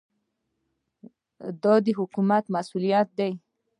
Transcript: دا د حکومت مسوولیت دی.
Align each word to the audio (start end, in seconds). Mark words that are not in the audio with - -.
دا 1.63 1.73
د 1.85 1.87
حکومت 1.99 2.43
مسوولیت 2.55 3.07
دی. 3.19 3.31